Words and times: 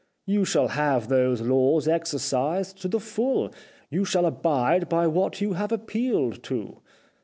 You 0.25 0.45
shall 0.45 0.69
have 0.69 1.09
those 1.09 1.41
laws 1.41 1.85
exer 1.85 2.17
cised 2.17 2.79
to 2.79 2.87
the 2.87 2.99
full. 2.99 3.53
You 3.91 4.03
shall 4.03 4.25
abide 4.25 4.89
by 4.89 5.05
what 5.05 5.41
you 5.41 5.53
have 5.53 5.71
appealed 5.71 6.41
to.' 6.41 6.77